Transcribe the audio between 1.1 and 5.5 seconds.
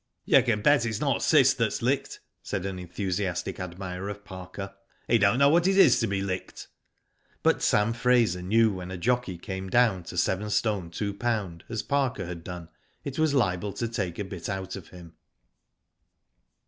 Cis that's licked," said an enthusiastic admirer of' Parker. "He don't know